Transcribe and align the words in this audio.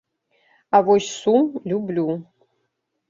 А 0.77 0.79
вось 0.87 1.11
сум 1.17 1.45
люблю. 1.73 2.09